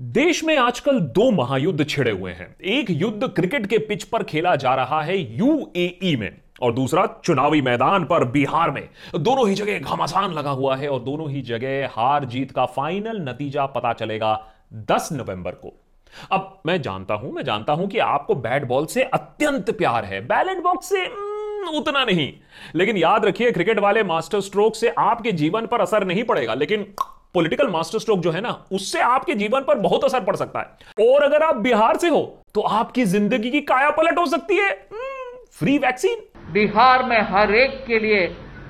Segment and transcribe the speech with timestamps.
[0.00, 4.56] देश में आजकल दो महायुद्ध छिड़े हुए हैं। एक युद्ध क्रिकेट के पिच पर खेला
[4.56, 9.78] जा रहा है यूएई में और दूसरा चुनावी मैदान पर बिहार में। दोनों ही जगह
[9.78, 14.46] घमासान लगा हुआ है और दोनों ही जगह हार जीत का फाइनल नतीजा पता चलेगा
[14.74, 15.74] 10 नवंबर को।
[16.32, 20.20] अब मैं जानता हूँ, मैं जानता हूँ कि आपको बैट बॉल से अत्यंत प्यार है।
[20.20, 21.06] बैलेट बॉक्स से
[21.78, 22.32] उतना नहीं।
[22.74, 26.94] लेकिन याद रखिए, क्रिकेट वाले मास्टर स्ट्रोक से आपके जीवन पर असर नहीं पड़ेगा, लेकिन
[27.38, 31.06] पॉलिटिकल मास्टर स्ट्रोक जो है ना उससे आपके जीवन पर बहुत असर पड़ सकता है।
[31.06, 32.22] और अगर आप बिहार से हो
[32.54, 34.70] तो आपकी ज़िंदगी की काया पलट हो सकती है।
[35.52, 38.26] फ्री hmm, वैक्सीन बिहार में हर एक के लिए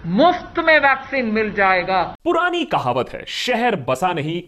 [0.07, 4.43] मुफ़्त में वैक्सीन मिल जाएगा। पुरानी कहावत है शहर बसा नहीं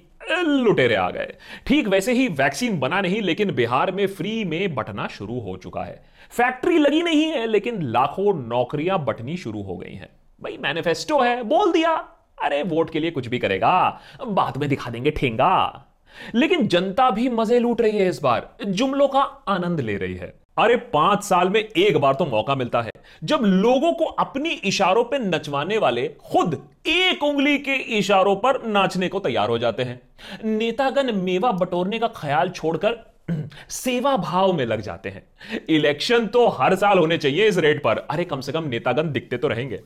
[0.62, 1.34] लुटेरे आ गए।
[1.66, 5.82] ठीक वैसे ही वैक्सीन बना नहीं लेकिन बिहार में फ्री में बटना शुरू हो चुका
[5.82, 6.00] है।
[6.32, 10.08] फैक्ट्री लगी नहीं है लेकिन लाखों नौकरियाँ बटनी शुरू हो गई हैं।
[10.40, 11.96] भाई मैनिफेस्टो है बोल दिया।
[12.42, 15.86] अरे, वोट के लिए कुछ भी करेगा, बाद में दिखा देंगे ठेंगा।
[16.34, 20.34] लेकिन जनता भी मज़े लूट रही है इस बार, जुमलों का आनंद ले रही है।
[20.58, 22.90] अरे, पाँच साल में एक बार तो मौका मिलता है,
[23.24, 29.08] जब लोगों को अपनी इशारों पर नचवाने वाले खुद एक उंगली के इशारों पर नाचने
[29.08, 30.00] को तैयार हो जाते हैं।
[30.44, 33.10] नेतागण मेवा बटोरने का ख्याल छोड़कर
[33.68, 35.22] सेवा भाव में लग जाते हैं।
[35.68, 39.36] इलेक्शन तो हर साल होने चाहिए इस रेट पर। अरे, कम से कम नेतागण दिखते
[39.36, 39.80] तो रहेंगे।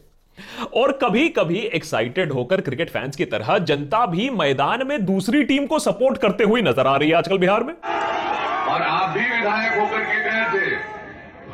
[0.75, 5.67] और कभी कभी एक्साइटेड होकर क्रिकेट फैंस की तरह जनता भी मैदान में दूसरी टीम
[5.67, 9.79] को सपोर्ट करते हुए नज़र आ रही है आजकल बिहार में। और आप भी विधायक
[9.79, 10.77] होकर के गए थे।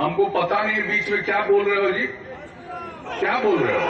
[0.02, 2.06] हमको पता नहीं बीच में क्या बोल रहे हो जी।
[3.20, 3.86] क्या बोल रहे हो?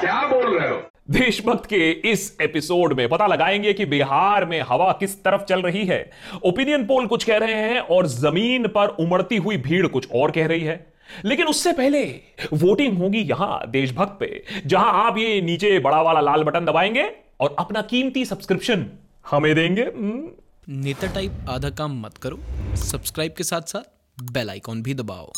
[0.00, 0.82] क्या बोल रहे हो?
[1.10, 5.84] देशभक्त के इस एपिसोड में पता लगाएँगे कि बिहार में हवा किस तरफ़ चल रही
[5.86, 6.10] है।
[6.44, 10.46] ओपिनियन पोल कुछ कह रहे हैं और ज़मीन पर उमड़ती हुई भीड़ कुछ और कह
[10.46, 10.91] रही है।
[11.24, 12.04] लेकिन उससे पहले
[12.52, 17.10] वोटिंग होगी यहाँ देशभक्त पे, जहाँ आप ये नीचे बड़ा वाला लाल बटन दबाएँगे
[17.40, 18.86] और अपना कीमती सब्सक्रिप्शन
[19.30, 22.38] हमें देंगे हम्म। नेता टाइप आधा काम मत करो
[22.76, 25.32] सब्सक्राइब के साथ साथ बेल आइकॉन भी दबाओ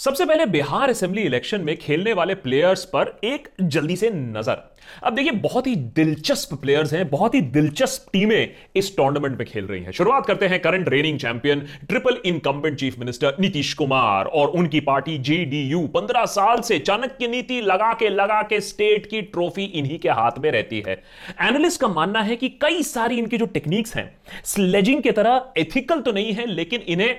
[0.00, 4.62] सबसे पहले बिहार असेंबली इलेक्शन में खेलने वाले प्लेयर्स पर एक जल्दी से नज़र।
[5.04, 9.64] अब देखिए, बहुत ही दिलचस्प प्लेयर्स हैं, बहुत ही दिलचस्प टीमें इस टूर्नामेंट में खेल
[9.64, 14.48] रही हैं। शुरुआत करते हैं current reigning champion triple incumbent chief minister Nitish Kumar और
[14.52, 19.64] उनकी पार्टी जेडीयू पंद्रह साल से चाणक्य नीति लगा के लगा के स्टेट की ट्रॉफी
[19.64, 20.94] इन्हीं के हाथ में रहती है।
[21.42, 24.10] एनालिस्ट का मानना है कि कई सारी इनकी जो टेक्निक्स हैं
[24.46, 27.14] स्लेजिंग की तरह एथिकल तो नहीं है, लेकिन इन्हें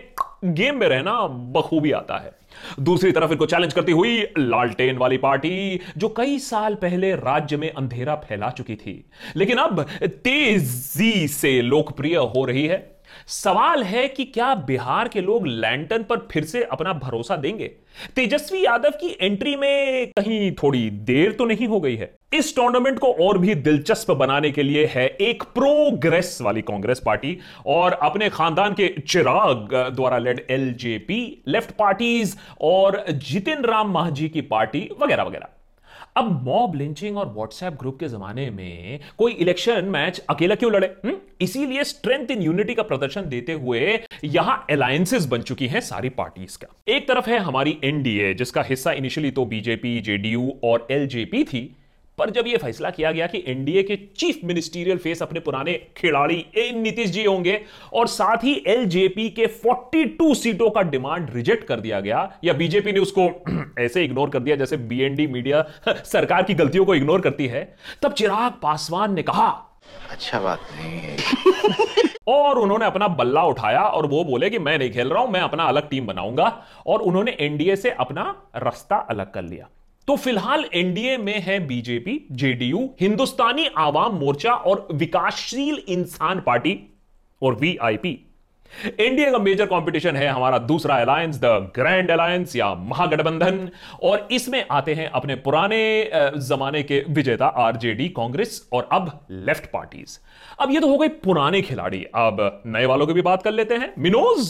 [0.46, 2.32] गेम में रहना बखूबी आता है।
[2.80, 7.72] दूसरी तरफ़ इनको चैलेंज करती हुई लालटेन वाली पार्टी, जो कई साल पहले राज्य में
[7.72, 12.91] अंधेरा फैला चुकी थी। लेकिन अब तेज़ी से लोकप्रिय हो रही है।
[13.32, 17.68] सवाल है कि क्या बिहार के लोग लैंटन पर फिर से अपना भरोसा देंगे?
[18.16, 23.00] तेजस्वी यादव की एंट्री में कहीं थोड़ी देर तो नहीं हो गई है। इस टूर्नामेंट
[23.00, 27.38] को और भी दिलचस्प बनाने के लिए है एक प्रोग्रेस वाली कांग्रेस पार्टी
[27.68, 34.42] और अपने खानदान के चिराग द्वारा लेड एलजेपी लेफ़्ट पार्टीज़ और जितिन राम मांझी की
[34.42, 35.48] पार्टी वगैरह वगैरह।
[36.16, 40.88] अब मॉब लिंचिंग और व्हाट्सएप ग्रुप के जमाने में कोई इलेक्शन मैच अकेला क्यों लड़े
[41.06, 41.16] हम्म?
[41.42, 46.58] इसीलिए स्ट्रेंथ इन यूनिटी का प्रदर्शन देते हुए यहाँ अलायंसेस बन चुकी हैं सारी पार्टीज़
[46.58, 51.70] का एक तरफ़ है हमारी एनडीए जिसका हिस्सा इनिशियली तो बीजेपी जेडीयू और एलजेपी थी
[52.22, 56.46] पर जब यह फैसला किया गया कि एनडीए के चीफ मिनिस्टीरियल फेस अपने पुराने खिलाड़ी
[56.58, 57.60] ए नीतीश जी होंगे
[57.94, 62.92] और साथ ही एलजेपी के 42 सीटों का डिमांड रिजेक्ट कर दिया गया या बीजेपी
[62.92, 63.30] ने उसको
[63.80, 65.66] ऐसे इग्नोर कर दिया जैसे बीएनडी मीडिया
[66.06, 67.64] सरकार की गलतियों को इग्नोर करती है।
[68.02, 69.50] तब चिराग पासवान ने कहा
[70.10, 71.18] अच्छा बात नहीं है।
[72.28, 75.42] और उन्होंने अपना बल्ला उठाया और वो बोले कि मैं नहीं खेल रहा हूँ मैं
[75.42, 78.24] अपना अलग टीम बनाऊँगा। और उन्होंने एनडीए से अपना
[78.56, 79.70] रास्ता अलग कर लिया।
[80.08, 86.78] तो फ़िलहाल एनडीए में है बीजेपी, जेडीयू, हिंदुस्तानी आवाम मोर्चा और विकासशील इंसान पार्टी
[87.42, 88.31] और वीआईपी।
[89.00, 91.46] एनडीए का मेजर कंपटीशन है हमारा दूसरा अलायंस द
[91.76, 93.70] ग्रैंड अलायंस या महागठबंधन।
[94.04, 95.82] और इसमें आते हैं अपने पुराने
[96.40, 100.18] जमाने के विजेता आरजेडी कांग्रेस और अब लेफ़्ट पार्टीज़
[100.60, 103.76] अब ये तो हो गए पुराने खिलाड़ी। अब नए वालों की भी बात कर लेते
[103.76, 104.50] हैं। मिनोज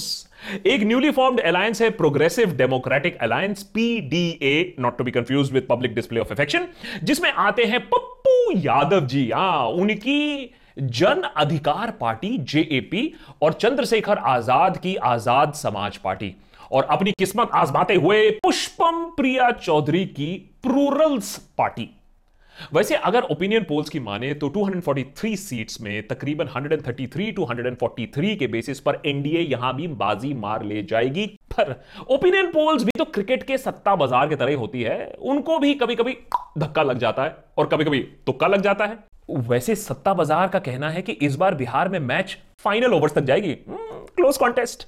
[0.68, 5.96] एक न्यूली फॉर्म्ड अलायंस है progressive democratic alliance PDA not to be confuse with public
[5.96, 6.68] display of affection
[7.04, 14.78] जिसमें आते हैं पप्पू यादव जी। हाँ उनकी जन अधिकार पार्टी, जेएपी, और चंद्रशेखर आज़ाद
[14.78, 16.36] की आज़ाद समाज पार्टी।
[16.72, 21.90] और अपनी किस्मत आजमाते हुए पुष्पम प्रिया चौधरी की प्रूरल्स पार्टी।
[22.74, 28.48] वैसे अगर ओपिनियन पोल्स की माने तो 243 सीट्स में तकरीबन 133 टू 143 के
[28.48, 31.76] बेसिस पर एनडीए यहाँ भी बाजी मार ले जाएगी। पर
[32.10, 35.96] ओपिनियन पोल्स भी तो क्रिकेट के सत्ता बाज़ार की तरह होती है। उनको भी कभी
[35.96, 36.18] कभी
[36.58, 38.98] धक्का लग जाता है और कभी कभी तुक्का लग जाता है।
[39.40, 43.22] वैसे सत्ता बाज़ार का कहना है कि इस बार बिहार में मैच फाइनल ओवर्स तक
[43.22, 44.88] जाएगी। क्लोज कॉन्टेस्ट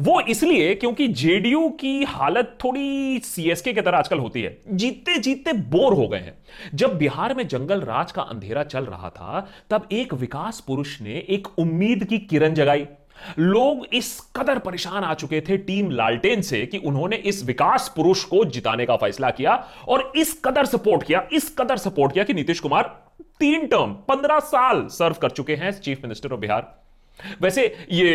[0.00, 5.52] वो इसलिए क्योंकि जेडीयू की हालत थोड़ी सीएसके की तरह आजकल होती है। जीतते जीतते
[5.52, 6.34] बोर हो गए हैं।
[6.74, 11.24] जब बिहार में जंगल राज का अंधेरा चल रहा था, तब एक विकास पुरुष ने
[11.28, 12.86] एक उम्मीद की किरण जगाई।
[13.38, 18.24] लोग इस कदर परेशान आ चुके थे टीम लालटेन से कि उन्होंने इस विकास पुरुष
[18.24, 19.54] को जिताने का फैसला किया
[19.88, 22.94] और इस कदर सपोर्ट किया, इस कदर सपोर्ट किया कि नीतीश कुमार
[23.40, 26.74] तीन टर्म पंद्रह साल सर्व कर चुके हैं चीफ मिनिस्टर ऑफ़ बिहार
[27.42, 28.12] वैसे ये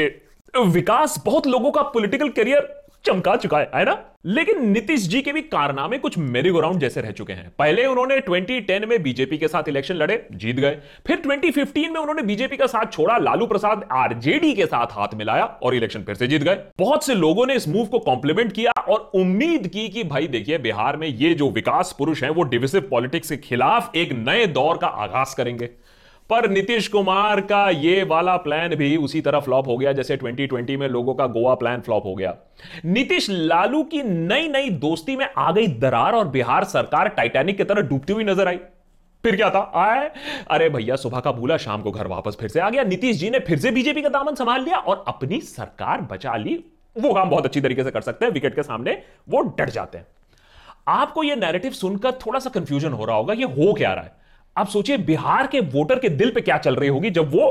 [0.68, 2.68] विकास बहुत लोगों का पॉलिटिकल करियर
[3.06, 4.06] चमका चुका है है ना?
[4.26, 8.20] लेकिन नीतीश जी के भी कारनामे कुछ मेरी ग्राउंड जैसे रह चुके हैं। पहले उन्होंने
[8.20, 10.78] 2010 में बीजेपी के साथ इलेक्शन लड़े, जीत गए।
[11.08, 15.46] फिर 2015 में उन्होंने बीजेपी का साथ छोड़ा, लालू प्रसाद आरजेडी के साथ हाथ मिलाया
[15.46, 18.72] और इलेक्शन फिर से जीत गए। बहुत से लोगों ने इस मूव को कॉम्प्लीमेंट किया
[18.72, 22.82] और उम्मीद की कि भाई देखिए, बिहार में ये जो विकास पुरुष है, वो डिविसिव
[22.82, 25.70] पॉलिटिक्स के खिलाफ एक नए दौर का आगाज़ करेंगे।
[26.34, 30.78] पर नीतीश कुमार का ये वाला प्लान भी उसी तरह फ्लॉप हो गया, जैसे 2020
[30.78, 32.34] में लोगों का गोवा प्लान फ्लॉप हो गया।
[32.86, 37.64] नीतीश लालू की नई नई दोस्ती में आ गई दरार और बिहार सरकार टाइटैनिक की
[37.64, 38.58] तरह डूबती हुई नज़र आई।
[39.24, 39.60] फिर क्या था?
[39.76, 40.10] आए,
[40.52, 43.30] अरे भैया, सुबह का भूला शाम को घर वापस फिर से आ गया। नीतीश जी
[43.30, 46.56] ने फिर से बीजेपी का दामन संभाल लिया और अपनी सरकार बचा ली।
[46.96, 48.98] वो काम बहुत अच्छी तरीके से कर सकते हैं विकेट के सामने
[49.30, 50.08] वो डट जाते हैं।
[50.88, 54.23] आपको यह नैरेटिव सुनकर थोड़ा सा कंफ्यूजन हो रहा होगा, ये हो क्या रहा है?
[54.56, 57.46] आप सोचिए बिहार के वोटर के दिल पे क्या चल रही होगी जब वो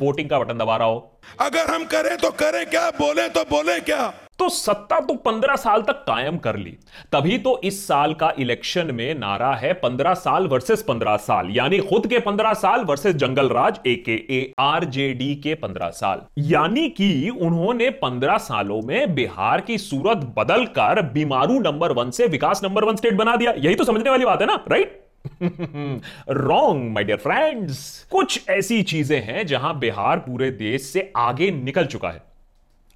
[0.00, 3.78] वोटिंग का बटन दबा रहा हो। अगर हम करें तो करें क्या बोले तो बोले
[3.80, 4.12] क्या?
[4.38, 6.70] तो सत्ता तो पंद्रह साल तक कायम कर ली।
[7.12, 11.78] तभी तो इस साल का इलेक्शन में नारा है पंद्रह साल वर्सेस पंद्रह साल। यानी
[11.80, 16.88] खुद के पंद्रह साल वर्सेस जंगल राज ए के ए आरजेडी के पंद्रह साल। यानी
[16.90, 22.84] कि उन्होंने पंद्रह सालों में बिहार की सूरत बदलकर बीमारू नंबर वन से विकास नंबर
[22.84, 25.02] वन स्टेट बना दिया। यही तो समझने वाली बात है ना right
[25.42, 31.86] wrong my dear friends कुछ ऐसी चीज़ें हैं जहाँ बिहार पूरे देश से आगे निकल
[31.86, 32.22] चुका है।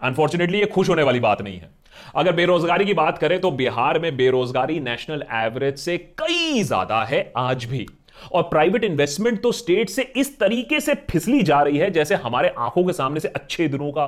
[0.01, 1.71] अनफॉर्चुनेटली ये खुश होने वाली बात नहीं है।
[2.17, 7.33] अगर बेरोजगारी की बात करें तो बिहार में बेरोजगारी नेशनल एवरेज से कई ज़्यादा है
[7.37, 7.87] आज भी।
[8.33, 12.55] और प्राइवेट इन्वेस्टमेंट तो स्टेट से इस तरीके से फिसली जा रही है जैसे हमारे
[12.59, 14.07] आँखों के सामने से अच्छे दिनों का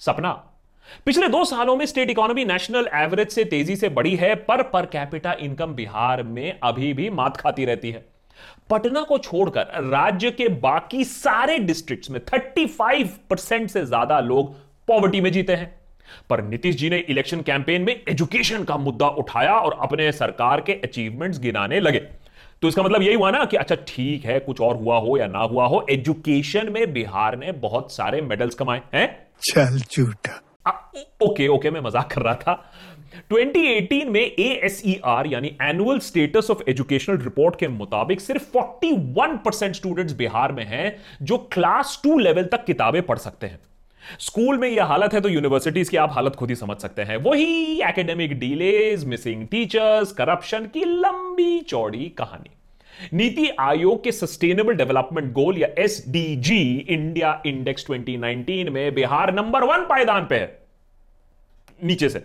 [0.00, 0.32] सपना।
[1.06, 4.86] पिछले दो सालों में स्टेट इकोनॉमी नेशनल एवरेज से तेज़ी से बढ़ी है, पर पर
[4.86, 8.04] कैपिटा इनकम बिहार में अभी भी मात खाती रहती है।
[8.70, 14.54] पटना को छोड़कर राज्य के बाकी सारे डिस्ट्रिक्ट्स में 35 परसेंट से ज़्यादा लोग
[14.88, 15.74] पॉवर्टी में जीते हैं।
[16.30, 20.72] पर नीतीश जी ने इलेक्शन कैंपेन में एजुकेशन का मुद्दा उठाया और अपने सरकार के
[20.84, 21.98] अचीवमेंट्स गिनाने लगे।
[22.62, 25.26] तो इसका मतलब यही हुआ ना कि अच्छा ठीक है, कुछ और हुआ हो या
[25.26, 29.26] ना हुआ हो एजुकेशन में बिहार ने बहुत सारे मेडल्स कमाए, हैं?
[29.42, 30.39] चल झूठा।
[31.22, 32.72] ओके ओके मैं मज़ाक कर रहा था।
[33.30, 34.70] 2018 में ए
[35.28, 40.94] यानी annual status of educational report के मुताबिक सिर्फ़ 41 परसेंट स्टूडेंट्स बिहार में हैं
[41.22, 43.58] जो क्लास टू लेवल तक किताबें पढ़ सकते हैं।
[44.20, 47.16] स्कूल में यह हालत है तो यूनिवर्सिटीज की आप हालत खुद ही समझ सकते हैं।
[47.16, 52.50] वही academic delays missing teachers corruption की लंबी चौड़ी कहानी।
[53.12, 59.86] नीति आयोग के सस्टेनेबल डेवलपमेंट गोल या एस इंडिया इंडेक्स 2019 में बिहार नंबर वन
[59.88, 60.58] पायदान पे है।
[61.84, 62.24] नीचे से।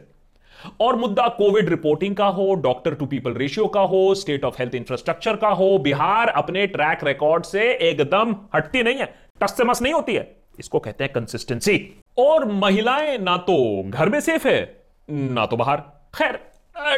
[0.82, 4.76] और मुद्दा कोविड रिपोर्टिंग का हो, डॉक्टर टू पीपल रेशियो का हो, स्टेट ऑफ़ हेल्थ
[4.76, 9.82] इंफ्रास्ट्रक्चर का हो, बिहार अपने ट्रैक रिकॉर्ड से एकदम हटती नहीं है टस से मस
[9.82, 11.78] नहीं होती है। इसको कहते हैं कंसिस्टेंसी
[12.18, 15.78] और महिलाएँ ना तो घर में सेफ़ है, ना तो बाहर।
[16.16, 16.40] खैर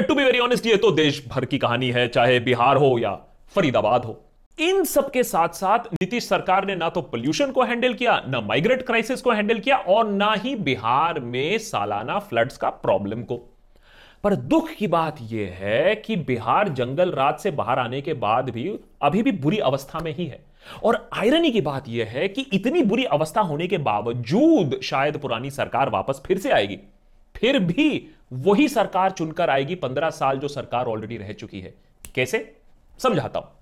[0.02, 3.18] टू बी वेरी ऑनेस्ट ये तो देश भर की कहानी है, चाहे बिहार हो या
[3.56, 4.24] फरीदाबाद हो।
[4.58, 8.40] इन सब के साथ साथ नीतीश सरकार ने ना तो पोल्यूशन को हैंडल किया, ना
[8.42, 13.36] माइग्रेट क्राइसिस को हैंडल किया और ना ही बिहार में सालाना फ्लड्स का प्रॉब्लम को।
[14.24, 18.50] पर दुख की बात यह है कि बिहार जंगल रात से बाहर आने के बाद
[18.50, 18.68] भी
[19.02, 20.40] अभी भी बुरी अवस्था में ही है।
[20.84, 25.52] और आयरनी की बात यह है कि इतनी बुरी अवस्था होने के बावजूद शायद पुरानी
[25.52, 26.80] सरकार वापस फिर से आएगी।
[27.36, 31.74] फिर भी वही सरकार चुनकर आएगी, पंद्रह साल जो सरकार ऑलरेडी रह चुकी है।
[32.16, 32.56] कैसे?
[33.00, 33.57] समझाता हूँ।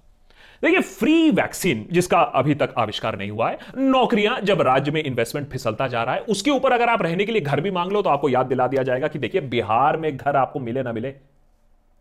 [0.64, 5.50] देखिए फ्री वैक्सीन जिसका अभी तक आविष्कार नहीं हुआ है, नौकरियाँ जब राज्य में इन्वेस्टमेंट
[5.50, 8.02] फिसलता जा रहा है, उसके ऊपर अगर आप रहने के लिए घर भी मांग लो
[8.02, 11.14] तो आपको याद दिला दिया जाएगा कि देखिए, बिहार में घर आपको मिले ना मिले,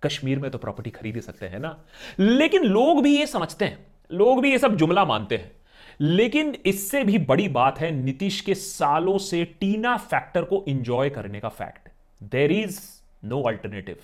[0.02, 1.76] कश्मीर में तो प्रॉपर्टी खरीद ही सकते हैं ना।
[2.18, 3.78] लेकिन लोग भी ये समझते हैं,
[4.10, 5.52] लोग भी ये सब जुमला मानते हैं।
[6.00, 11.40] लेकिन इससे भी बड़ी बात है, नीतीश के सालों से टीना फैक्टर को इंजॉय करने
[11.40, 11.88] का fact
[12.22, 12.80] there is
[13.24, 13.96] no alternative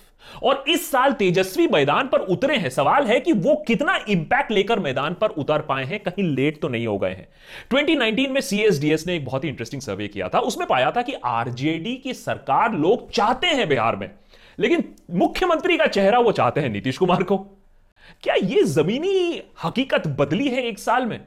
[0.43, 4.79] और इस साल तेजस्वी मैदान पर उतरे हैं। सवाल है कि वो कितना इंपैक्ट लेकर
[4.79, 5.99] मैदान पर उतर पाए हैं?
[5.99, 7.27] कहीं लेट तो नहीं हो गए हैं।
[7.71, 11.13] 2019 में सीएसडीएस ने एक बहुत ही इंटरेस्टिंग सर्वे किया था। उसमें पाया था कि
[11.25, 14.09] आरजेडी की सरकार लोग चाहते हैं बिहार में,
[14.59, 17.37] लेकिन मुख्यमंत्री का चेहरा वो चाहते हैं नीतीश कुमार को।
[18.23, 21.19] क्या यह जमीनी हकीकत बदली है एक साल में?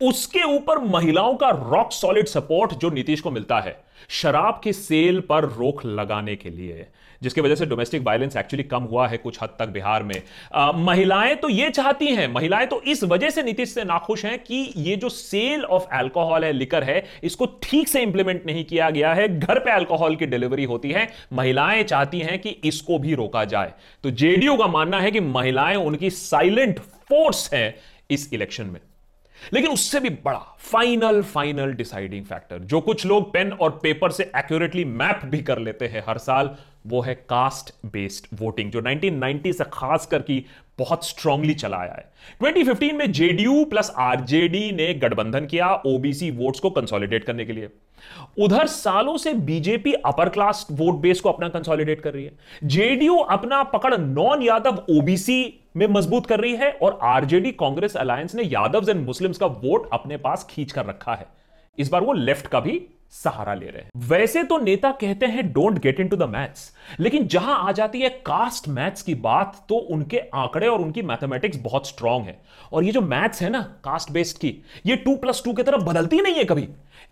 [0.00, 3.76] उसके ऊपर महिलाओं का रॉक सॉलिड सपोर्ट जो नीतीश को मिलता है,
[4.10, 6.86] शराब के सेल पर रोक लगाने के लिए।
[7.22, 10.22] जिसकी वजह से डोमेस्टिक वायलेंस एक्चुअली कम हुआ है कुछ हद तक बिहार में।
[10.54, 14.38] आ, महिलाएँ तो ये चाहती हैं महिलाएँ तो इस वजह से नीतीश से नाखुश हैं
[14.38, 18.90] कि ये जो सेल ऑफ़ एल्कोहल है लिकर है इसको ठीक से इंप्लीमेंट नहीं किया
[18.90, 23.14] गया है। घर पे एल्कोहल की डिलीवरी होती है। महिलाएँ चाहती हैं कि इसको भी
[23.14, 23.72] रोका जाए।
[24.04, 27.76] तो जेडीयू का मानना है कि महिलाएँ उनकी साइलेंट फोर्स है
[28.10, 28.80] इस इलेक्शन में।
[29.52, 34.30] लेकिन उससे भी बड़ा फाइनल फाइनल डिसाइडिंग फैक्टर जो कुछ लोग पेन और पेपर से
[34.36, 36.50] एक्यूरेटली मैप भी कर लेते हैं हर साल
[36.86, 40.44] वो है कास्ट बेस्ड वोटिंग जो 1990 से खास की
[40.78, 42.10] बहुत स्ट्रांगली चला आया है
[42.42, 47.68] 2015 में जेडीयू प्लस आरजेडी ने गठबंधन किया ओबीसी वोट्स को कंसोलिडेट करने के लिए।
[48.38, 52.32] उधर सालों से BJP upper class vote base को अपना कंसोलिडेट कर रही है।
[52.64, 58.34] जेडीयू अपना पकड़ नॉन यादव ओबीसी में मज़बूत कर रही है और आरजेडी कांग्रेस अलायंस
[58.34, 61.26] ने यादव एंड मुस्लिम्स का वोट अपने पास खींच कर रखा है।
[61.78, 62.80] इस बार वो लेफ़्ट का भी
[63.12, 67.26] सहारा ले रहे हैं। वैसे तो नेता कहते हैं don't get into the maths लेकिन
[67.26, 71.88] जहाँ आ जाती है कास्ट मैथ्स की बात तो उनके आंकड़े और उनकी मैथमेटिक्स बहुत
[71.88, 72.38] स्ट्रांग है।
[72.72, 75.84] और ये जो मैथ्स है ना कास्ट बेस्ड की, ये टू प्लस टू की तरफ़
[75.84, 76.68] बदलती नहीं है कभी।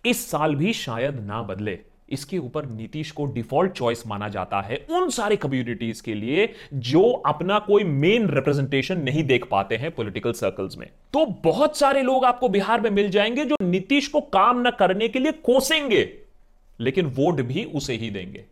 [0.06, 1.78] इस साल भी शायद ना बदले।
[2.10, 7.02] इसके ऊपर नीतीश को डिफ़ॉल्ट चॉइस माना जाता है उन सारे कम्युनिटीज के लिए जो
[7.26, 12.24] अपना कोई मेन रिप्रेजेंटेशन नहीं देख पाते हैं पॉलिटिकल सर्कल्स में। तो बहुत सारे लोग
[12.24, 16.08] आपको बिहार में मिल जाएँगे जो नीतीश को काम न करने के लिए कोसेंगे,
[16.80, 18.44] लेकिन वोट भी उसे ही देंगे।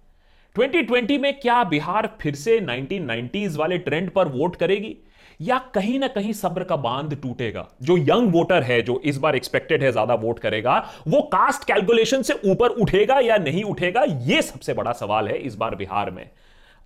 [0.56, 4.96] 2020 में क्या बिहार फिर से 1990s वाले ट्रेंड पर वोट करेगी?
[5.40, 9.36] या कहीं ना कहीं सब्र का बाँध टूटेगा। जो यंग वोटर है, जो इस बार
[9.36, 10.78] एक्सपेक्टेड है, ज़्यादा वोट करेगा,
[11.08, 15.54] वो कास्ट कैलकुलेशन से ऊपर उठेगा या नहीं उठेगा यह सबसे बड़ा सवाल है इस
[15.54, 16.28] बार बिहार में।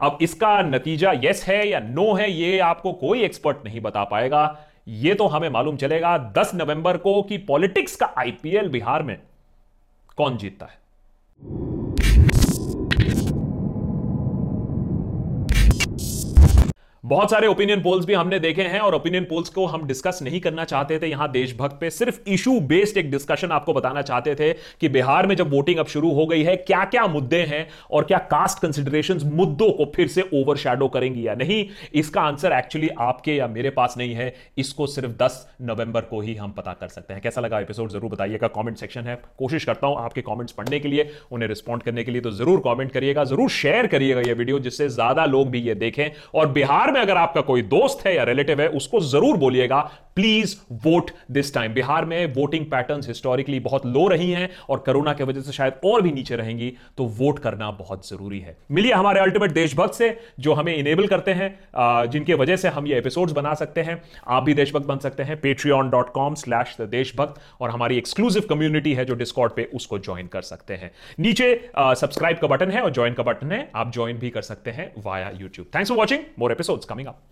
[0.00, 4.66] अब इसका नतीजा यस है या नो है, ये आपको कोई एक्सपर्ट नहीं बता पाएगा।
[4.88, 9.18] ये तो हमें मालूम चलेगा 10 नवंबर को कि पॉलिटिक्स का आईपीएल बिहार में
[10.16, 10.79] कौन जीतता है?
[17.10, 20.40] बहुत सारे ओपिनियन पोल्स भी हमने देखे हैं और ओपिनियन पोल्स को हम डिस्कस नहीं
[20.40, 24.52] करना चाहते थे। यहाँ देशभक्त पे सिर्फ़ इशू बेस्ड एक डिस्कशन आपको बताना चाहते थे
[24.80, 28.04] कि बिहार में जब वोटिंग अब शुरू हो गई है क्या क्या मुद्दे हैं और
[28.04, 31.64] क्या कास्ट कंसिडरेशन मुद्दों को फिर से ओवर करेंगी या नहीं,
[31.94, 36.34] इसका आंसर एक्चुअली आपके या मेरे पास नहीं है। इसको सिर्फ़ दस नवंबर को ही
[36.34, 39.86] हम पता कर सकते हैं। कैसा लगा एपिसोड ज़रूर बताइएगा। कॉमेंट सेक्शन है। कोशिश करता
[39.86, 43.24] हूँ आपके कॉमेंट्स पढ़ने के लिए, उन्हें रिस्पॉन्ड करने के लिए तो ज़रूर कॉमेंट करिएगा,
[43.26, 47.16] ज़रूर शेयर करिएगा यह वीडियो जिससे ज़्यादा लोग भी ये देखें। और बिहार में अगर
[47.16, 49.80] आपका कोई दोस्त है या रिलेटिव है, उसको ज़रूर बोलिएगा
[50.16, 50.54] please
[50.84, 55.24] vote this time Bihar में वोटिंग पैटर्न्स हिस्टोरिकली बहुत लो रही हैं और कोरोना की
[55.24, 59.20] वजह से शायद और भी नीचे रहेंगी तो वोट करना बहुत ज़रूरी है। मिलिए हमारे
[59.20, 63.54] अल्टीमेट देशभक्त से, जो हमें इनेबल करते हैं जिनके वजह से हम ये एपिसोड्स बना
[63.54, 67.70] सकते हैं। आप भी देशभक्त बन सकते हैं Patreon dot com slash the Deshbhakt और
[67.70, 70.90] हमारी एक्सक्लूसिव कम्युनिटी है जो डिस्कॉर्ड पे उसको ज्वाइन कर सकते हैं।
[71.20, 74.70] नीचे सब्सक्राइब का बटन है और ज्वाइन का बटन है, आप ज्वाइन भी कर सकते
[74.70, 77.22] हैं via YouTube thanks for watching more episodes coming up.